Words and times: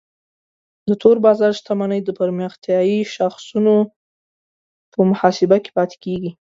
د 0.87 0.89
تور 1.01 1.17
بازار 1.25 1.51
شتمنۍ 1.59 1.99
د 2.05 2.09
پرمختیایي 2.19 2.99
شاخصونو 3.15 3.75
په 4.91 4.99
محاسبه 5.09 5.57
کې 5.63 5.71
پاتې 5.77 5.95
کیږي. 6.03 6.31